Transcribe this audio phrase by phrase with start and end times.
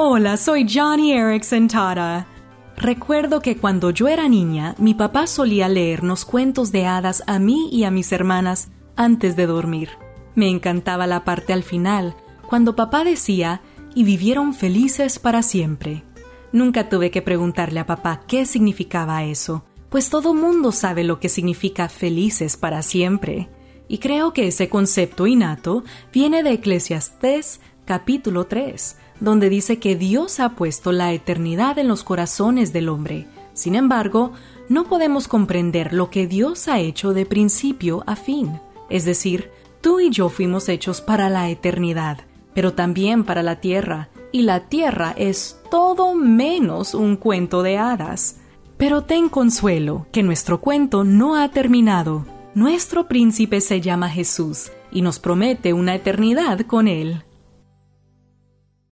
[0.00, 2.24] Hola, soy Johnny Erickson Tara.
[2.76, 7.68] Recuerdo que cuando yo era niña, mi papá solía leernos cuentos de hadas a mí
[7.72, 9.90] y a mis hermanas antes de dormir.
[10.36, 12.14] Me encantaba la parte al final,
[12.48, 13.60] cuando papá decía,
[13.92, 16.04] y vivieron felices para siempre.
[16.52, 21.28] Nunca tuve que preguntarle a papá qué significaba eso, pues todo mundo sabe lo que
[21.28, 23.48] significa felices para siempre.
[23.88, 27.58] Y creo que ese concepto innato viene de Eclesiastés
[27.88, 33.26] capítulo 3, donde dice que Dios ha puesto la eternidad en los corazones del hombre.
[33.54, 34.32] Sin embargo,
[34.68, 38.60] no podemos comprender lo que Dios ha hecho de principio a fin.
[38.90, 42.18] Es decir, tú y yo fuimos hechos para la eternidad,
[42.52, 48.36] pero también para la tierra, y la tierra es todo menos un cuento de hadas.
[48.76, 52.26] Pero ten consuelo, que nuestro cuento no ha terminado.
[52.54, 57.22] Nuestro príncipe se llama Jesús, y nos promete una eternidad con él.